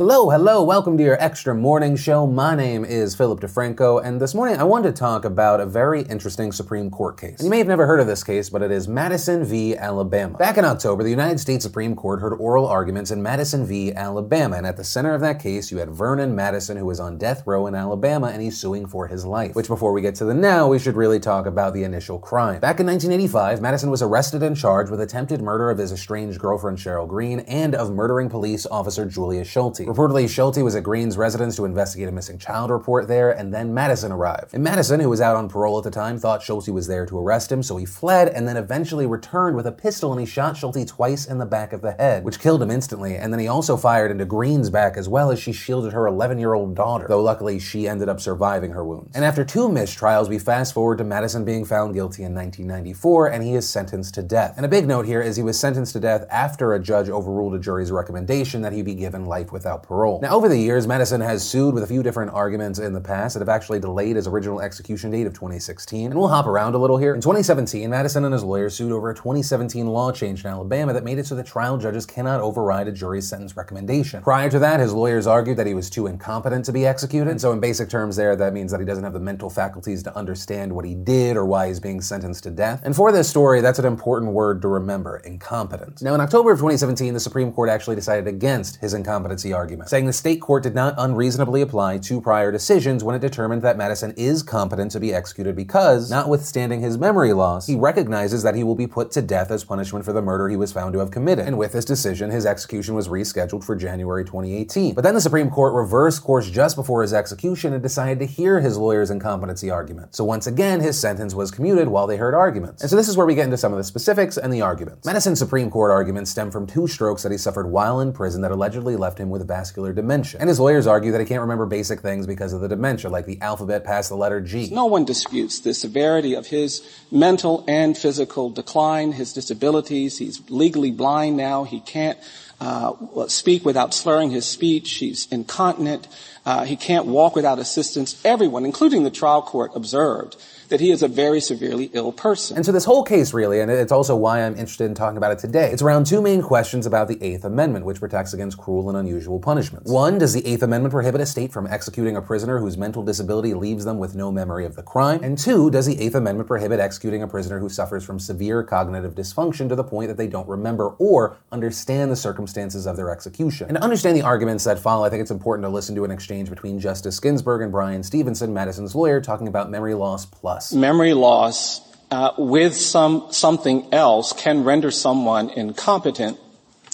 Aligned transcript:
Hello, 0.00 0.30
hello, 0.30 0.62
welcome 0.62 0.96
to 0.96 1.02
your 1.02 1.20
extra 1.20 1.52
morning 1.56 1.96
show. 1.96 2.24
My 2.24 2.54
name 2.54 2.84
is 2.84 3.16
Philip 3.16 3.40
DeFranco, 3.40 4.00
and 4.00 4.20
this 4.20 4.32
morning 4.32 4.56
I 4.56 4.62
wanted 4.62 4.94
to 4.94 5.00
talk 5.00 5.24
about 5.24 5.58
a 5.58 5.66
very 5.66 6.02
interesting 6.02 6.52
Supreme 6.52 6.88
Court 6.88 7.18
case. 7.18 7.42
You 7.42 7.50
may 7.50 7.58
have 7.58 7.66
never 7.66 7.84
heard 7.84 7.98
of 7.98 8.06
this 8.06 8.22
case, 8.22 8.48
but 8.48 8.62
it 8.62 8.70
is 8.70 8.86
Madison 8.86 9.44
v. 9.44 9.76
Alabama. 9.76 10.38
Back 10.38 10.56
in 10.56 10.64
October, 10.64 11.02
the 11.02 11.10
United 11.10 11.40
States 11.40 11.64
Supreme 11.64 11.96
Court 11.96 12.20
heard 12.20 12.34
oral 12.34 12.68
arguments 12.68 13.10
in 13.10 13.20
Madison 13.20 13.66
v. 13.66 13.92
Alabama, 13.92 14.56
and 14.56 14.68
at 14.68 14.76
the 14.76 14.84
center 14.84 15.14
of 15.14 15.20
that 15.22 15.40
case, 15.40 15.72
you 15.72 15.78
had 15.78 15.90
Vernon 15.90 16.32
Madison, 16.32 16.76
who 16.76 16.86
was 16.86 17.00
on 17.00 17.18
death 17.18 17.42
row 17.44 17.66
in 17.66 17.74
Alabama, 17.74 18.28
and 18.28 18.40
he's 18.40 18.56
suing 18.56 18.86
for 18.86 19.08
his 19.08 19.26
life. 19.26 19.56
Which, 19.56 19.66
before 19.66 19.92
we 19.92 20.00
get 20.00 20.14
to 20.14 20.24
the 20.24 20.32
now, 20.32 20.68
we 20.68 20.78
should 20.78 20.94
really 20.94 21.18
talk 21.18 21.44
about 21.44 21.74
the 21.74 21.82
initial 21.82 22.20
crime. 22.20 22.60
Back 22.60 22.78
in 22.78 22.86
1985, 22.86 23.60
Madison 23.60 23.90
was 23.90 24.02
arrested 24.02 24.44
and 24.44 24.56
charged 24.56 24.92
with 24.92 25.00
attempted 25.00 25.42
murder 25.42 25.70
of 25.70 25.78
his 25.78 25.90
estranged 25.90 26.38
girlfriend 26.38 26.78
Cheryl 26.78 27.08
Greene 27.08 27.40
and 27.40 27.74
of 27.74 27.90
murdering 27.90 28.28
police 28.28 28.64
officer 28.64 29.04
Julius 29.04 29.48
Schulte. 29.48 29.87
Reportedly, 29.88 30.28
Schulte 30.28 30.58
was 30.58 30.76
at 30.76 30.82
Greene's 30.82 31.16
residence 31.16 31.56
to 31.56 31.64
investigate 31.64 32.10
a 32.10 32.12
missing 32.12 32.36
child 32.36 32.70
report 32.70 33.08
there, 33.08 33.30
and 33.30 33.54
then 33.54 33.72
Madison 33.72 34.12
arrived. 34.12 34.52
And 34.52 34.62
Madison, 34.62 35.00
who 35.00 35.08
was 35.08 35.22
out 35.22 35.34
on 35.34 35.48
parole 35.48 35.78
at 35.78 35.84
the 35.84 35.90
time, 35.90 36.18
thought 36.18 36.42
Schulte 36.42 36.68
was 36.68 36.88
there 36.88 37.06
to 37.06 37.18
arrest 37.18 37.50
him, 37.50 37.62
so 37.62 37.78
he 37.78 37.86
fled 37.86 38.28
and 38.28 38.46
then 38.46 38.58
eventually 38.58 39.06
returned 39.06 39.56
with 39.56 39.66
a 39.66 39.72
pistol 39.72 40.12
and 40.12 40.20
he 40.20 40.26
shot 40.26 40.58
Schulte 40.58 40.86
twice 40.86 41.24
in 41.24 41.38
the 41.38 41.46
back 41.46 41.72
of 41.72 41.80
the 41.80 41.92
head, 41.92 42.22
which 42.22 42.38
killed 42.38 42.60
him 42.60 42.70
instantly. 42.70 43.16
And 43.16 43.32
then 43.32 43.40
he 43.40 43.48
also 43.48 43.78
fired 43.78 44.10
into 44.10 44.26
Greene's 44.26 44.68
back 44.68 44.98
as 44.98 45.08
well 45.08 45.30
as 45.30 45.40
she 45.40 45.54
shielded 45.54 45.94
her 45.94 46.06
11 46.06 46.38
year 46.38 46.52
old 46.52 46.74
daughter, 46.74 47.06
though 47.08 47.22
luckily 47.22 47.58
she 47.58 47.88
ended 47.88 48.10
up 48.10 48.20
surviving 48.20 48.72
her 48.72 48.84
wounds. 48.84 49.16
And 49.16 49.24
after 49.24 49.42
two 49.42 49.70
mistrials, 49.70 50.28
we 50.28 50.38
fast 50.38 50.74
forward 50.74 50.98
to 50.98 51.04
Madison 51.04 51.46
being 51.46 51.64
found 51.64 51.94
guilty 51.94 52.24
in 52.24 52.34
1994 52.34 53.28
and 53.28 53.42
he 53.42 53.54
is 53.54 53.66
sentenced 53.66 54.16
to 54.16 54.22
death. 54.22 54.52
And 54.58 54.66
a 54.66 54.68
big 54.68 54.86
note 54.86 55.06
here 55.06 55.22
is 55.22 55.36
he 55.36 55.42
was 55.42 55.58
sentenced 55.58 55.94
to 55.94 56.00
death 56.00 56.26
after 56.28 56.74
a 56.74 56.78
judge 56.78 57.08
overruled 57.08 57.54
a 57.54 57.58
jury's 57.58 57.90
recommendation 57.90 58.60
that 58.60 58.74
he 58.74 58.82
be 58.82 58.94
given 58.94 59.24
life 59.24 59.50
without 59.50 59.77
parole. 59.82 60.20
Now, 60.20 60.34
over 60.34 60.48
the 60.48 60.58
years, 60.58 60.86
Madison 60.86 61.20
has 61.20 61.48
sued 61.48 61.74
with 61.74 61.82
a 61.82 61.86
few 61.86 62.02
different 62.02 62.32
arguments 62.32 62.78
in 62.78 62.92
the 62.92 63.00
past 63.00 63.34
that 63.34 63.40
have 63.40 63.48
actually 63.48 63.80
delayed 63.80 64.16
his 64.16 64.26
original 64.26 64.60
execution 64.60 65.10
date 65.10 65.26
of 65.26 65.34
2016. 65.34 66.10
And 66.10 66.18
we'll 66.18 66.28
hop 66.28 66.46
around 66.46 66.74
a 66.74 66.78
little 66.78 66.98
here. 66.98 67.14
In 67.14 67.20
2017, 67.20 67.88
Madison 67.90 68.24
and 68.24 68.32
his 68.32 68.44
lawyers 68.44 68.74
sued 68.74 68.92
over 68.92 69.10
a 69.10 69.14
2017 69.14 69.86
law 69.86 70.12
change 70.12 70.44
in 70.44 70.50
Alabama 70.50 70.92
that 70.92 71.04
made 71.04 71.18
it 71.18 71.26
so 71.26 71.34
that 71.34 71.46
trial 71.46 71.78
judges 71.78 72.06
cannot 72.06 72.40
override 72.40 72.88
a 72.88 72.92
jury's 72.92 73.28
sentence 73.28 73.56
recommendation. 73.56 74.22
Prior 74.22 74.50
to 74.50 74.58
that, 74.58 74.80
his 74.80 74.92
lawyers 74.92 75.26
argued 75.26 75.56
that 75.56 75.66
he 75.66 75.74
was 75.74 75.90
too 75.90 76.06
incompetent 76.06 76.64
to 76.64 76.72
be 76.72 76.86
executed. 76.86 77.28
And 77.30 77.40
so, 77.40 77.52
in 77.52 77.60
basic 77.60 77.88
terms, 77.88 78.16
there, 78.16 78.36
that 78.36 78.52
means 78.52 78.70
that 78.72 78.80
he 78.80 78.86
doesn't 78.86 79.04
have 79.04 79.12
the 79.12 79.20
mental 79.20 79.50
faculties 79.50 80.02
to 80.02 80.16
understand 80.16 80.72
what 80.72 80.84
he 80.84 80.94
did 80.94 81.36
or 81.36 81.44
why 81.44 81.68
he's 81.68 81.80
being 81.80 82.00
sentenced 82.00 82.44
to 82.44 82.50
death. 82.50 82.80
And 82.84 82.94
for 82.94 83.12
this 83.12 83.28
story, 83.28 83.60
that's 83.60 83.78
an 83.78 83.84
important 83.84 84.32
word 84.32 84.62
to 84.62 84.68
remember 84.68 85.18
incompetent. 85.18 86.02
Now, 86.02 86.14
in 86.14 86.20
October 86.20 86.50
of 86.50 86.58
2017, 86.58 87.14
the 87.14 87.20
Supreme 87.20 87.52
Court 87.52 87.68
actually 87.68 87.96
decided 87.96 88.26
against 88.26 88.76
his 88.76 88.94
incompetency 88.94 89.52
argument, 89.52 89.67
saying 89.86 90.06
the 90.06 90.12
state 90.12 90.40
court 90.40 90.62
did 90.62 90.74
not 90.74 90.94
unreasonably 90.98 91.60
apply 91.62 91.98
two 91.98 92.20
prior 92.20 92.52
decisions 92.52 93.04
when 93.04 93.14
it 93.14 93.20
determined 93.20 93.62
that 93.62 93.76
Madison 93.76 94.12
is 94.16 94.42
competent 94.42 94.90
to 94.92 95.00
be 95.00 95.14
executed 95.14 95.56
because, 95.56 96.10
notwithstanding 96.10 96.80
his 96.80 96.98
memory 96.98 97.32
loss, 97.32 97.66
he 97.66 97.74
recognizes 97.74 98.42
that 98.42 98.54
he 98.54 98.64
will 98.64 98.74
be 98.74 98.86
put 98.86 99.10
to 99.12 99.22
death 99.22 99.50
as 99.50 99.64
punishment 99.64 100.04
for 100.04 100.12
the 100.12 100.22
murder 100.22 100.48
he 100.48 100.56
was 100.56 100.72
found 100.72 100.92
to 100.92 100.98
have 100.98 101.10
committed. 101.10 101.46
And 101.46 101.58
with 101.58 101.72
this 101.72 101.84
decision, 101.84 102.30
his 102.30 102.46
execution 102.46 102.94
was 102.94 103.08
rescheduled 103.08 103.64
for 103.64 103.76
January 103.76 104.24
2018. 104.24 104.94
But 104.94 105.04
then 105.04 105.14
the 105.14 105.20
Supreme 105.20 105.50
Court 105.50 105.74
reversed 105.74 106.22
course 106.22 106.50
just 106.50 106.76
before 106.76 107.02
his 107.02 107.12
execution 107.12 107.72
and 107.72 107.82
decided 107.82 108.18
to 108.20 108.26
hear 108.26 108.60
his 108.60 108.76
lawyer's 108.76 109.10
incompetency 109.10 109.70
argument. 109.70 110.14
So 110.14 110.24
once 110.24 110.46
again, 110.46 110.80
his 110.80 110.98
sentence 110.98 111.34
was 111.34 111.50
commuted 111.50 111.88
while 111.88 112.06
they 112.06 112.16
heard 112.16 112.34
arguments. 112.34 112.82
And 112.82 112.90
so 112.90 112.96
this 112.96 113.08
is 113.08 113.16
where 113.16 113.26
we 113.26 113.34
get 113.34 113.44
into 113.44 113.56
some 113.56 113.72
of 113.72 113.78
the 113.78 113.84
specifics 113.84 114.36
and 114.36 114.52
the 114.52 114.62
arguments. 114.62 115.06
Madison's 115.06 115.38
Supreme 115.38 115.70
Court 115.70 115.90
arguments 115.90 116.30
stem 116.30 116.50
from 116.50 116.66
two 116.66 116.86
strokes 116.86 117.22
that 117.22 117.32
he 117.32 117.38
suffered 117.38 117.70
while 117.70 118.00
in 118.00 118.12
prison 118.12 118.42
that 118.42 118.50
allegedly 118.50 118.96
left 118.96 119.18
him 119.18 119.30
with 119.30 119.46
vascular 119.58 119.92
dementia. 119.92 120.38
And 120.38 120.48
his 120.48 120.60
lawyers 120.60 120.86
argue 120.86 121.10
that 121.12 121.20
he 121.20 121.26
can't 121.26 121.40
remember 121.40 121.66
basic 121.66 122.00
things 122.00 122.26
because 122.26 122.52
of 122.52 122.60
the 122.60 122.68
dementia, 122.68 123.10
like 123.10 123.26
the 123.26 123.40
alphabet 123.40 123.84
past 123.84 124.08
the 124.08 124.16
letter 124.16 124.40
G. 124.40 124.70
No 124.70 124.86
one 124.86 125.04
disputes 125.04 125.58
the 125.60 125.74
severity 125.74 126.34
of 126.34 126.46
his 126.46 126.70
mental 127.10 127.64
and 127.66 127.98
physical 127.98 128.50
decline, 128.50 129.12
his 129.12 129.32
disabilities. 129.32 130.18
He's 130.18 130.48
legally 130.48 130.92
blind 130.92 131.36
now. 131.36 131.64
He 131.64 131.80
can't 131.80 132.18
uh, 132.60 132.92
speak 133.26 133.64
without 133.64 133.94
slurring 133.94 134.30
his 134.30 134.46
speech. 134.46 134.92
He's 134.94 135.26
incontinent. 135.30 136.06
Uh, 136.44 136.64
he 136.64 136.76
can't 136.76 137.06
walk 137.06 137.36
without 137.36 137.58
assistance. 137.58 138.20
Everyone, 138.24 138.64
including 138.64 139.02
the 139.04 139.10
trial 139.10 139.42
court, 139.42 139.72
observed 139.74 140.36
that 140.68 140.80
he 140.80 140.90
is 140.90 141.02
a 141.02 141.08
very 141.08 141.40
severely 141.40 141.90
ill 141.94 142.12
person. 142.12 142.56
And 142.56 142.66
so 142.66 142.72
this 142.72 142.84
whole 142.84 143.02
case 143.02 143.32
really, 143.32 143.60
and 143.60 143.70
it's 143.70 143.92
also 143.92 144.14
why 144.16 144.44
I'm 144.44 144.52
interested 144.52 144.84
in 144.84 144.94
talking 144.94 145.16
about 145.16 145.32
it 145.32 145.38
today, 145.38 145.70
it's 145.72 145.82
around 145.82 146.06
two 146.06 146.20
main 146.20 146.42
questions 146.42 146.86
about 146.86 147.08
the 147.08 147.22
Eighth 147.22 147.44
Amendment, 147.44 147.84
which 147.84 148.00
protects 148.00 148.34
against 148.34 148.58
cruel 148.58 148.88
and 148.88 148.98
unusual 148.98 149.40
punishments. 149.40 149.90
One, 149.90 150.18
does 150.18 150.34
the 150.34 150.46
Eighth 150.46 150.62
Amendment 150.62 150.92
prohibit 150.92 151.20
a 151.20 151.26
state 151.26 151.52
from 151.52 151.66
executing 151.66 152.16
a 152.16 152.22
prisoner 152.22 152.58
whose 152.58 152.76
mental 152.76 153.02
disability 153.02 153.54
leaves 153.54 153.84
them 153.84 153.98
with 153.98 154.14
no 154.14 154.30
memory 154.30 154.66
of 154.66 154.76
the 154.76 154.82
crime? 154.82 155.20
And 155.22 155.38
two, 155.38 155.70
does 155.70 155.86
the 155.86 155.98
Eighth 156.00 156.14
Amendment 156.14 156.48
prohibit 156.48 156.80
executing 156.80 157.22
a 157.22 157.28
prisoner 157.28 157.58
who 157.58 157.68
suffers 157.68 158.04
from 158.04 158.18
severe 158.18 158.62
cognitive 158.62 159.14
dysfunction 159.14 159.68
to 159.68 159.76
the 159.76 159.84
point 159.84 160.08
that 160.08 160.16
they 160.16 160.28
don't 160.28 160.48
remember 160.48 160.88
or 160.98 161.36
understand 161.50 162.10
the 162.10 162.16
circumstances 162.16 162.86
of 162.86 162.96
their 162.96 163.10
execution? 163.10 163.68
And 163.68 163.76
to 163.76 163.82
understand 163.82 164.16
the 164.16 164.22
arguments 164.22 164.64
that 164.64 164.78
follow, 164.78 165.04
I 165.04 165.10
think 165.10 165.22
it's 165.22 165.30
important 165.30 165.64
to 165.64 165.70
listen 165.70 165.94
to 165.94 166.04
an 166.04 166.10
exchange 166.10 166.37
between 166.46 166.78
Justice 166.78 167.18
Ginsburg 167.18 167.62
and 167.62 167.72
Bryan 167.72 168.02
Stevenson, 168.02 168.54
Madison's 168.54 168.94
lawyer, 168.94 169.20
talking 169.20 169.48
about 169.48 169.70
memory 169.70 169.94
loss 169.94 170.26
plus. 170.26 170.72
Memory 170.72 171.14
loss 171.14 171.80
uh, 172.10 172.32
with 172.38 172.76
some 172.76 173.26
something 173.30 173.92
else 173.92 174.32
can 174.32 174.64
render 174.64 174.90
someone 174.90 175.50
incompetent, 175.50 176.38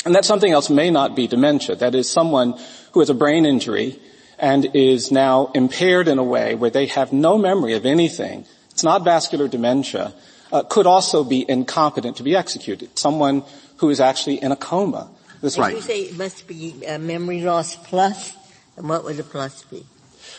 and 0.05 0.15
that 0.15 0.25
something 0.25 0.53
else 0.53 0.71
may 0.71 0.91
not 0.91 1.15
be 1.15 1.27
dementia. 1.27 1.77
That 1.77 1.95
is, 1.95 2.09
someone 2.09 2.59
who 2.93 3.01
has 3.01 3.11
a 3.11 3.15
brain 3.15 3.45
injury 3.45 3.99
and 4.39 4.75
is 4.75 5.13
now 5.13 5.51
impaired 5.55 6.09
in 6.09 6.19
a 6.19 6.25
way 6.25 6.55
where 6.55 6.71
they 6.71 6.87
have 6.87 7.13
no 7.13 7.39
memory 7.39 7.75
of 7.75 7.87
anything. 7.87 8.45
It's 8.71 8.85
not 8.85 9.05
vascular 9.05 9.49
dementia. 9.49 10.15
Uh, 10.53 10.63
could 10.63 10.87
also 10.87 11.25
be 11.25 11.45
incompetent 11.49 12.19
to 12.19 12.23
be 12.23 12.37
executed. 12.37 12.97
Someone 12.99 13.43
who 13.79 13.91
is 13.91 14.01
actually 14.01 14.37
in 14.43 14.53
a 14.53 14.57
coma. 14.57 15.11
That's 15.41 15.59
right. 15.59 15.75
You 15.75 15.83
say 15.83 16.01
it 16.03 16.17
must 16.17 16.47
be 16.47 16.87
uh, 16.87 16.99
memory 16.99 17.43
loss 17.43 17.77
plus, 17.77 18.37
and 18.77 18.89
what 18.89 19.05
would 19.05 19.17
the 19.17 19.25
plus 19.25 19.63
be? 19.65 19.85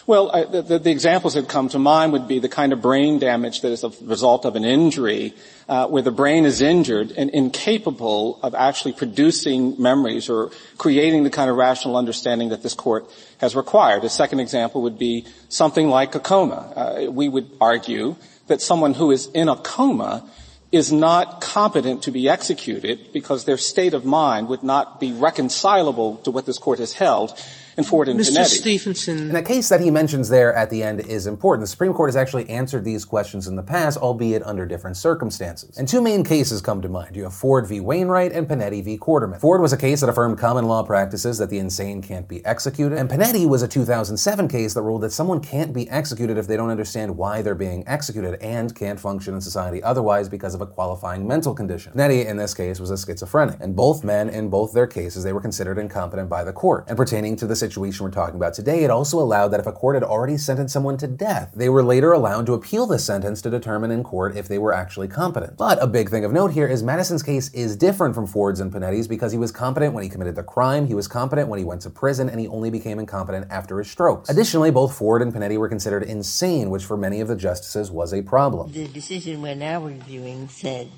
Well, 0.07 0.29
I, 0.31 0.43
the, 0.43 0.79
the, 0.79 0.91
examples 0.91 1.33
that 1.33 1.47
come 1.49 1.67
to 1.69 1.79
mind 1.79 2.11
would 2.13 2.27
be 2.27 2.37
the 2.37 2.49
kind 2.49 2.73
of 2.73 2.81
brain 2.81 3.17
damage 3.17 3.61
that 3.61 3.71
is 3.71 3.83
a 3.83 3.91
result 4.01 4.45
of 4.45 4.55
an 4.55 4.63
injury, 4.63 5.33
uh, 5.67 5.87
where 5.87 6.03
the 6.03 6.11
brain 6.11 6.45
is 6.45 6.61
injured 6.61 7.11
and 7.11 7.29
incapable 7.31 8.39
of 8.43 8.53
actually 8.53 8.93
producing 8.93 9.81
memories 9.81 10.29
or 10.29 10.51
creating 10.77 11.23
the 11.23 11.31
kind 11.31 11.49
of 11.49 11.57
rational 11.57 11.97
understanding 11.97 12.49
that 12.49 12.61
this 12.61 12.75
court 12.75 13.09
has 13.39 13.55
required. 13.55 14.03
A 14.03 14.09
second 14.09 14.39
example 14.39 14.83
would 14.83 14.99
be 14.99 15.25
something 15.49 15.87
like 15.87 16.13
a 16.13 16.19
coma. 16.19 16.73
Uh, 16.75 17.11
we 17.11 17.27
would 17.27 17.49
argue 17.59 18.15
that 18.45 18.61
someone 18.61 18.93
who 18.93 19.09
is 19.09 19.27
in 19.33 19.49
a 19.49 19.55
coma 19.55 20.29
is 20.71 20.91
not 20.91 21.41
competent 21.41 22.03
to 22.03 22.11
be 22.11 22.29
executed 22.29 23.11
because 23.11 23.45
their 23.45 23.57
state 23.57 23.93
of 23.93 24.05
mind 24.05 24.49
would 24.49 24.61
not 24.61 24.99
be 24.99 25.11
reconcilable 25.13 26.17
to 26.17 26.31
what 26.31 26.45
this 26.45 26.59
court 26.59 26.77
has 26.79 26.93
held 26.93 27.33
and 27.77 27.85
Ford 27.85 28.07
and 28.07 28.19
Mr. 28.19 28.45
Stevenson. 28.45 29.17
And 29.17 29.35
the 29.35 29.41
case 29.41 29.69
that 29.69 29.81
he 29.81 29.91
mentions 29.91 30.29
there 30.29 30.53
at 30.53 30.69
the 30.69 30.83
end 30.83 31.01
is 31.01 31.27
important. 31.27 31.63
The 31.63 31.67
Supreme 31.67 31.93
Court 31.93 32.09
has 32.09 32.15
actually 32.15 32.49
answered 32.49 32.85
these 32.85 33.05
questions 33.05 33.47
in 33.47 33.55
the 33.55 33.63
past, 33.63 33.97
albeit 33.97 34.43
under 34.43 34.65
different 34.65 34.97
circumstances. 34.97 35.77
And 35.77 35.87
two 35.87 36.01
main 36.01 36.23
cases 36.23 36.61
come 36.61 36.81
to 36.81 36.89
mind. 36.89 37.15
You 37.15 37.23
have 37.23 37.33
Ford 37.33 37.67
v. 37.67 37.79
Wainwright 37.79 38.31
and 38.31 38.47
Panetti 38.47 38.83
v. 38.83 38.97
Quarterman. 38.97 39.39
Ford 39.39 39.61
was 39.61 39.73
a 39.73 39.77
case 39.77 40.01
that 40.01 40.09
affirmed 40.09 40.37
common 40.37 40.65
law 40.65 40.83
practices 40.83 41.37
that 41.37 41.49
the 41.49 41.59
insane 41.59 42.01
can't 42.01 42.27
be 42.27 42.45
executed, 42.45 42.97
and 42.97 43.09
Panetti 43.09 43.47
was 43.47 43.61
a 43.61 43.67
2007 43.67 44.47
case 44.47 44.73
that 44.73 44.81
ruled 44.81 45.01
that 45.01 45.11
someone 45.11 45.39
can't 45.39 45.73
be 45.73 45.89
executed 45.89 46.37
if 46.37 46.47
they 46.47 46.57
don't 46.57 46.69
understand 46.69 47.15
why 47.15 47.41
they're 47.41 47.55
being 47.55 47.83
executed 47.87 48.41
and 48.41 48.75
can't 48.75 48.99
function 48.99 49.33
in 49.33 49.41
society 49.41 49.81
otherwise 49.83 50.29
because 50.29 50.55
of 50.55 50.61
a 50.61 50.67
qualifying 50.67 51.27
mental 51.27 51.53
condition. 51.53 51.93
Panetti, 51.93 52.25
in 52.25 52.37
this 52.37 52.53
case, 52.53 52.79
was 52.79 52.91
a 52.91 52.97
schizophrenic, 52.97 53.57
and 53.59 53.75
both 53.75 54.03
men, 54.03 54.29
in 54.29 54.49
both 54.49 54.73
their 54.73 54.87
cases, 54.87 55.23
they 55.23 55.33
were 55.33 55.41
considered 55.41 55.77
incompetent 55.77 56.29
by 56.29 56.43
the 56.43 56.53
court. 56.53 56.85
And 56.87 56.97
pertaining 56.97 57.35
to 57.37 57.47
the 57.47 57.55
situation 57.69 58.03
we're 58.03 58.11
talking 58.11 58.35
about 58.35 58.53
today, 58.53 58.83
it 58.83 58.89
also 58.89 59.19
allowed 59.19 59.49
that 59.49 59.59
if 59.59 59.65
a 59.65 59.71
court 59.71 59.95
had 59.95 60.03
already 60.03 60.37
sentenced 60.37 60.73
someone 60.73 60.97
to 60.97 61.07
death, 61.07 61.51
they 61.55 61.69
were 61.69 61.83
later 61.83 62.11
allowed 62.11 62.45
to 62.45 62.53
appeal 62.53 62.85
the 62.85 62.99
sentence 62.99 63.41
to 63.41 63.49
determine 63.49 63.91
in 63.91 64.03
court 64.03 64.35
if 64.37 64.47
they 64.47 64.57
were 64.57 64.73
actually 64.73 65.07
competent. 65.07 65.57
But 65.57 65.81
a 65.81 65.87
big 65.87 66.09
thing 66.09 66.25
of 66.25 66.31
note 66.31 66.51
here 66.51 66.67
is 66.67 66.83
Madison's 66.83 67.23
case 67.23 67.53
is 67.53 67.75
different 67.75 68.15
from 68.15 68.27
Ford's 68.27 68.59
and 68.59 68.71
Panetti's 68.71 69.07
because 69.07 69.31
he 69.31 69.37
was 69.37 69.51
competent 69.51 69.93
when 69.93 70.03
he 70.03 70.09
committed 70.09 70.35
the 70.35 70.43
crime, 70.43 70.87
he 70.87 70.93
was 70.93 71.07
competent 71.07 71.49
when 71.49 71.59
he 71.59 71.65
went 71.65 71.81
to 71.81 71.89
prison, 71.89 72.29
and 72.29 72.39
he 72.39 72.47
only 72.47 72.69
became 72.69 72.99
incompetent 72.99 73.47
after 73.49 73.77
his 73.79 73.89
strokes. 73.89 74.29
Additionally, 74.29 74.71
both 74.71 74.95
Ford 74.95 75.21
and 75.21 75.33
Panetti 75.33 75.57
were 75.57 75.69
considered 75.69 76.03
insane, 76.03 76.69
which 76.69 76.85
for 76.85 76.97
many 76.97 77.21
of 77.21 77.27
the 77.27 77.35
justices 77.35 77.89
was 77.89 78.13
a 78.13 78.21
problem. 78.21 78.71
The 78.71 78.87
decision 78.87 79.41
we're 79.41 79.55
now 79.55 79.81
reviewing 79.81 80.49
said 80.49 80.89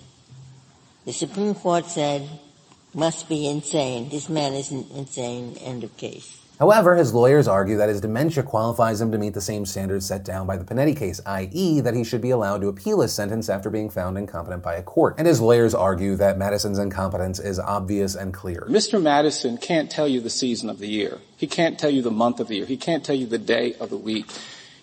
the 1.05 1.13
Supreme 1.13 1.55
Court 1.55 1.85
said 1.85 2.27
must 2.93 3.29
be 3.29 3.47
insane. 3.47 4.09
This 4.09 4.27
man 4.27 4.53
isn't 4.53 4.91
insane. 4.91 5.55
End 5.61 5.83
of 5.83 5.95
case. 5.97 6.41
However, 6.59 6.95
his 6.95 7.13
lawyers 7.13 7.47
argue 7.47 7.77
that 7.77 7.89
his 7.89 8.01
dementia 8.01 8.41
qualifies 8.41 8.99
him 8.99 9.11
to 9.11 9.19
meet 9.19 9.35
the 9.35 9.41
same 9.41 9.63
standards 9.63 10.07
set 10.07 10.23
down 10.23 10.47
by 10.47 10.57
the 10.57 10.65
Panetti 10.65 10.97
case, 10.97 11.21
i.e., 11.23 11.81
that 11.81 11.93
he 11.93 12.03
should 12.03 12.21
be 12.21 12.31
allowed 12.31 12.61
to 12.61 12.67
appeal 12.67 13.01
his 13.01 13.13
sentence 13.13 13.47
after 13.47 13.69
being 13.69 13.91
found 13.91 14.17
incompetent 14.17 14.63
by 14.63 14.73
a 14.73 14.81
court. 14.81 15.15
And 15.19 15.27
his 15.27 15.39
lawyers 15.39 15.75
argue 15.75 16.15
that 16.15 16.39
Madison's 16.39 16.79
incompetence 16.79 17.39
is 17.39 17.59
obvious 17.59 18.15
and 18.15 18.33
clear. 18.33 18.65
Mr. 18.67 18.99
Madison 18.99 19.57
can't 19.57 19.91
tell 19.91 20.07
you 20.07 20.19
the 20.19 20.31
season 20.31 20.69
of 20.69 20.79
the 20.79 20.87
year. 20.87 21.19
He 21.35 21.45
can't 21.45 21.77
tell 21.77 21.91
you 21.91 22.01
the 22.01 22.09
month 22.09 22.39
of 22.39 22.47
the 22.47 22.55
year. 22.55 22.65
He 22.65 22.77
can't 22.77 23.05
tell 23.05 23.15
you 23.15 23.27
the 23.27 23.37
day 23.37 23.75
of 23.79 23.91
the 23.91 23.97
week. 23.97 24.25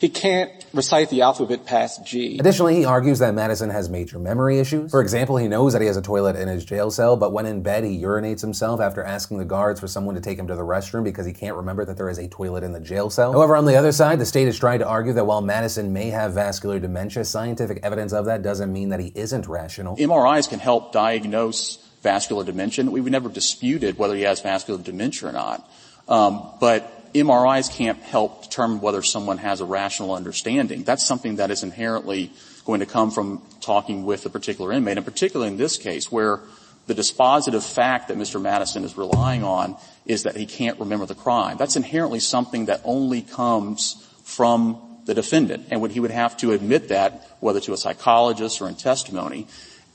He 0.04 0.10
can't 0.10 0.52
recite 0.74 1.08
the 1.08 1.22
alphabet 1.22 1.64
past 1.64 2.04
G. 2.04 2.36
Additionally, 2.38 2.76
he 2.76 2.84
argues 2.84 3.20
that 3.20 3.32
Madison 3.32 3.70
has 3.70 3.88
major 3.88 4.18
memory 4.18 4.58
issues. 4.58 4.90
For 4.90 5.00
example, 5.00 5.38
he 5.38 5.48
knows 5.48 5.72
that 5.72 5.80
he 5.80 5.86
has 5.86 5.96
a 5.96 6.02
toilet 6.02 6.36
in 6.36 6.46
his 6.46 6.62
jail 6.62 6.90
cell, 6.90 7.16
but 7.16 7.32
when 7.32 7.46
in 7.46 7.62
bed, 7.62 7.84
he 7.84 8.02
urinates 8.02 8.42
himself 8.42 8.82
after 8.82 9.02
asking 9.02 9.38
the 9.38 9.46
guards 9.46 9.80
for 9.80 9.88
someone 9.88 10.14
to 10.14 10.20
take 10.20 10.38
him 10.38 10.46
to 10.48 10.56
the 10.56 10.62
restroom 10.62 11.04
because 11.04 11.24
he 11.24 11.32
can't 11.32 11.56
remember 11.56 11.86
that 11.86 11.96
there 11.96 12.10
is 12.10 12.18
a 12.18 12.28
toilet 12.28 12.62
in 12.64 12.72
the 12.72 12.80
jail 12.80 13.08
cell. 13.08 13.32
However, 13.32 13.56
on 13.56 13.64
the 13.64 13.76
other 13.76 13.92
side, 13.92 14.18
the 14.18 14.26
state 14.26 14.46
is 14.46 14.58
trying 14.58 14.80
to 14.80 14.86
argue 14.86 15.14
that 15.14 15.24
while 15.24 15.40
Madison 15.40 15.94
may 15.94 16.10
have 16.10 16.34
vascular 16.34 16.78
dementia, 16.78 17.24
scientific 17.24 17.80
evidence 17.82 18.12
of 18.12 18.26
that 18.26 18.42
doesn't 18.42 18.70
mean 18.70 18.90
that 18.90 19.00
he 19.00 19.10
isn't 19.14 19.48
rational. 19.48 19.96
MRIs 19.96 20.50
can 20.50 20.58
help 20.58 20.92
diagnose 20.92 21.76
vascular 22.02 22.44
dementia. 22.44 22.84
We've 22.84 23.06
never 23.06 23.30
disputed 23.30 23.96
whether 23.96 24.14
he 24.14 24.24
has 24.24 24.42
vascular 24.42 24.82
dementia 24.82 25.30
or 25.30 25.32
not. 25.32 25.66
Um, 26.06 26.50
but 26.60 26.93
MRIs 27.14 27.72
can't 27.72 28.02
help 28.02 28.42
determine 28.42 28.80
whether 28.80 29.00
someone 29.00 29.38
has 29.38 29.60
a 29.60 29.64
rational 29.64 30.12
understanding. 30.12 30.82
That's 30.82 31.06
something 31.06 31.36
that 31.36 31.52
is 31.52 31.62
inherently 31.62 32.32
going 32.64 32.80
to 32.80 32.86
come 32.86 33.12
from 33.12 33.40
talking 33.60 34.04
with 34.04 34.26
a 34.26 34.30
particular 34.30 34.72
inmate, 34.72 34.96
and 34.96 35.06
particularly 35.06 35.52
in 35.52 35.56
this 35.56 35.76
case 35.76 36.10
where 36.10 36.40
the 36.86 36.94
dispositive 36.94 37.62
fact 37.62 38.08
that 38.08 38.18
Mr. 38.18 38.42
Madison 38.42 38.84
is 38.84 38.96
relying 38.96 39.44
on 39.44 39.76
is 40.06 40.24
that 40.24 40.36
he 40.36 40.44
can't 40.44 40.78
remember 40.80 41.06
the 41.06 41.14
crime. 41.14 41.56
That's 41.56 41.76
inherently 41.76 42.20
something 42.20 42.66
that 42.66 42.80
only 42.84 43.22
comes 43.22 44.06
from 44.24 44.80
the 45.04 45.14
defendant, 45.14 45.66
and 45.70 45.88
he 45.90 46.00
would 46.00 46.10
have 46.10 46.36
to 46.38 46.52
admit 46.52 46.88
that, 46.88 47.36
whether 47.40 47.60
to 47.60 47.74
a 47.74 47.76
psychologist 47.76 48.60
or 48.60 48.68
in 48.68 48.74
testimony. 48.74 49.46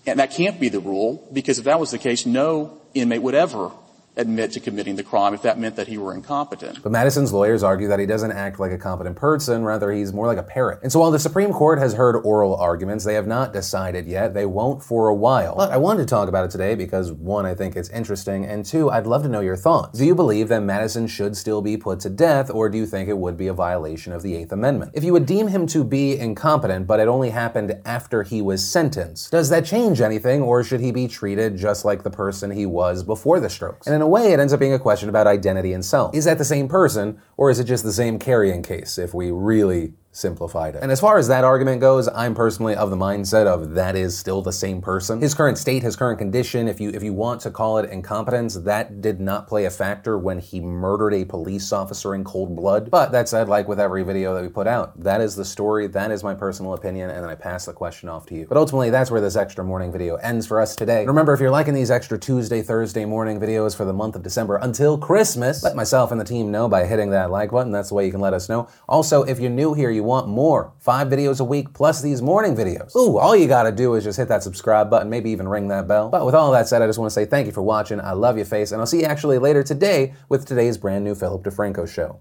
And 0.08 0.20
that 0.20 0.32
can't 0.32 0.60
be 0.60 0.70
the 0.70 0.80
rule, 0.80 1.28
because 1.34 1.60
if 1.60 1.66
that 1.66 1.80
was 1.80 1.92
the 1.92 1.98
case, 1.98 2.26
no 2.26 2.80
inmate 2.94 3.22
would 3.22 3.36
ever 3.36 3.72
admit 4.16 4.52
to 4.52 4.60
committing 4.60 4.96
the 4.96 5.04
crime 5.04 5.34
if 5.34 5.42
that 5.44 5.60
meant 5.60 5.76
that 5.76 5.88
he 5.88 5.98
were 5.98 6.14
incompetent. 6.14 6.82
But 6.84 6.92
Madison's 6.92 7.32
lawyers 7.32 7.64
argue 7.64 7.88
that 7.88 8.00
he 8.00 8.06
doesn't 8.06 8.32
act 8.32 8.60
like 8.60 8.72
a 8.72 8.78
competent 8.78 9.16
person, 9.16 9.64
rather 9.64 9.92
he's 9.92 10.12
more 10.12 10.28
like 10.28 10.38
a 10.38 10.44
parrot. 10.44 10.80
And 10.84 10.92
so 10.92 11.00
while 11.00 11.12
the 11.12 11.20
Supreme 11.20 11.54
Court 11.54 11.80
has 11.80 11.94
heard 11.94 12.16
oral 12.18 12.56
arguments, 12.56 13.06
they 13.06 13.14
have 13.14 13.28
not 13.28 13.54
decided 13.54 14.08
yet. 14.08 14.34
They 14.34 14.46
won't 14.46 14.84
for 14.84 15.08
a 15.08 15.16
while. 15.16 15.56
But 15.56 15.72
I 15.72 15.78
wanted 15.78 16.00
to 16.00 16.06
talk 16.06 16.28
about 16.28 16.46
it 16.46 16.52
today 16.52 16.76
because 16.76 17.12
one, 17.12 17.46
I 17.46 17.56
think 17.56 17.76
it's 17.76 17.90
interesting, 17.90 18.46
and 18.46 18.66
two, 18.66 18.90
I'd 18.90 19.08
love 19.08 19.24
to 19.24 19.30
know 19.30 19.40
your 19.40 19.56
thoughts. 19.56 19.98
Do 19.98 20.06
you 20.06 20.16
believe 20.16 20.50
that 20.50 20.62
Madison 20.62 21.08
should 21.08 21.38
still 21.38 21.62
be 21.62 21.78
put 21.78 22.00
to 22.02 22.10
death, 22.10 22.50
or 22.52 22.70
do 22.70 22.78
you 22.78 22.86
think 22.86 23.10
it 23.10 23.18
would 23.18 23.38
be 23.38 23.48
a 23.48 23.54
violation 23.54 24.12
of 24.12 24.22
the 24.22 24.36
Eighth 24.36 24.52
Amendment? 24.52 24.92
If 24.94 25.04
you 25.04 25.14
would 25.14 25.26
deem 25.26 25.48
him 25.48 25.66
to 25.68 25.84
be 25.84 26.18
incompetent, 26.18 26.88
but 26.88 27.00
it 27.00 27.08
only 27.08 27.30
happened 27.30 27.80
after 27.86 28.24
he 28.24 28.42
was 28.42 28.68
sentenced, 28.68 29.32
does 29.32 29.50
that 29.50 29.66
change 29.66 30.02
anything, 30.02 30.42
or 30.42 30.64
should 30.64 30.82
he 30.82 30.92
be 30.92 31.08
treated 31.08 31.56
just 31.56 31.86
like 31.86 32.04
the 32.04 32.10
person 32.10 32.52
he 32.52 32.66
was 32.66 33.04
before 33.04 33.40
the 33.40 33.50
strokes? 33.50 33.88
And 33.88 33.96
in 33.96 34.02
a 34.02 34.09
way, 34.10 34.34
it 34.34 34.40
ends 34.40 34.52
up 34.52 34.60
being 34.60 34.74
a 34.74 34.80
question 34.80 35.08
about 35.08 35.28
identity 35.28 35.72
and 35.72 35.86
self. 35.86 36.14
Is 36.16 36.26
that 36.26 36.38
the 36.38 36.46
same 36.46 36.68
person, 36.68 37.22
or 37.38 37.50
is 37.50 37.60
it 37.60 37.66
just 37.66 37.84
the 37.84 37.94
same 37.94 38.20
carrying 38.20 38.64
case 38.64 38.98
if 38.98 39.14
we 39.14 39.32
really 39.32 39.94
simplified 40.12 40.76
it. 40.76 40.84
And 40.84 40.92
as 40.92 41.00
far 41.00 41.18
as 41.18 41.28
that 41.28 41.44
argument 41.44 41.82
goes, 41.82 42.08
I'm 42.08 42.34
personally 42.34 42.76
of 42.76 42.90
the 42.90 42.96
mindset 42.98 43.46
of 43.46 43.76
that 43.76 43.96
is 43.96 44.18
still 44.18 44.42
the 44.42 44.52
same 44.52 44.82
person. 44.82 45.22
His 45.22 45.34
current 45.34 45.58
state, 45.58 45.84
his 45.84 45.96
current 45.96 46.18
condition, 46.18 46.68
if 46.68 46.80
you 46.82 46.90
if 46.90 47.04
you 47.04 47.14
want 47.14 47.42
to 47.42 47.52
call 47.52 47.78
it 47.78 47.90
incompetence, 47.90 48.56
that 48.56 49.02
did 49.02 49.20
not 49.20 49.48
play 49.48 49.66
a 49.66 49.70
factor 49.70 50.18
when 50.18 50.40
he 50.40 50.60
murdered 50.60 51.14
a 51.14 51.26
police 51.26 51.72
officer 51.72 52.16
in 52.16 52.24
cold 52.24 52.56
blood. 52.56 52.90
But 52.90 53.12
that 53.12 53.30
said, 53.30 53.48
like 53.48 53.68
with 53.68 53.80
every 53.80 54.04
video 54.04 54.34
that 54.34 54.42
we 54.42 54.50
put 54.50 54.68
out, 54.68 55.00
that 55.00 55.22
is 55.22 55.36
the 55.36 55.46
story, 55.46 55.88
that 55.88 56.12
is 56.12 56.24
my 56.24 56.34
personal 56.34 56.74
opinion, 56.74 57.10
and 57.10 57.24
then 57.24 57.30
I 57.30 57.36
pass 57.36 57.66
the 57.66 57.74
question 57.74 58.10
off 58.10 58.26
to 58.28 58.36
you. 58.36 58.46
But 58.48 58.58
ultimately, 58.58 58.90
that's 58.90 59.12
where 59.12 59.22
this 59.22 59.36
extra 59.36 59.64
morning 59.64 59.92
video 59.92 60.16
ends 60.16 60.48
for 60.48 60.60
us 60.60 60.76
today. 60.76 61.06
remember, 61.06 61.34
if 61.34 61.40
you're 61.40 61.52
liking 61.52 61.74
these 61.74 61.92
extra 61.92 62.18
Tuesday, 62.18 62.62
Thursday 62.62 63.06
morning 63.06 63.40
videos 63.40 63.76
for 63.76 63.86
the 63.86 63.94
month 63.94 64.16
of 64.16 64.24
December 64.24 64.58
until 64.58 64.98
Christmas, 64.98 65.64
let 65.64 65.76
myself 65.76 66.12
and 66.12 66.20
the 66.20 66.26
team 66.26 66.52
know 66.52 66.68
by 66.68 66.86
hitting 66.86 67.12
that 67.12 67.32
like 67.32 67.52
button. 67.52 67.72
That's 67.72 67.90
the 67.90 67.96
way 67.96 68.06
you 68.06 68.12
can 68.12 68.22
let 68.22 68.34
us 68.34 68.50
know. 68.50 68.68
Also, 68.88 69.24
if 69.24 69.40
you're 69.40 69.50
new 69.50 69.74
here, 69.74 69.92
you 69.92 70.04
want 70.10 70.28
more, 70.28 70.74
five 70.80 71.08
videos 71.08 71.40
a 71.40 71.44
week 71.44 71.74
plus 71.74 72.02
these 72.02 72.22
morning 72.22 72.56
videos. 72.56 72.96
Ooh, 72.96 73.18
all 73.18 73.36
you 73.36 73.48
gotta 73.48 73.72
do 73.72 73.94
is 73.94 74.04
just 74.04 74.18
hit 74.18 74.28
that 74.28 74.44
subscribe 74.44 74.90
button, 74.90 75.10
maybe 75.10 75.30
even 75.30 75.48
ring 75.48 75.68
that 75.70 75.88
bell. 75.88 76.10
But 76.10 76.26
with 76.26 76.36
all 76.36 76.52
that 76.52 76.68
said, 76.68 76.82
I 76.82 76.88
just 76.88 77.00
wanna 77.00 77.12
say 77.12 77.26
thank 77.26 77.46
you 77.46 77.54
for 77.54 77.62
watching. 77.62 78.02
I 78.02 78.12
love 78.12 78.38
you, 78.38 78.44
face, 78.44 78.72
and 78.72 78.82
I'll 78.82 78.88
see 78.88 79.02
you 79.02 79.06
actually 79.06 79.38
later 79.38 79.64
today 79.64 80.14
with 80.28 80.46
today's 80.46 80.78
brand 80.78 81.04
new 81.06 81.16
Philip 81.16 81.44
DeFranco 81.44 81.88
show. 81.88 82.20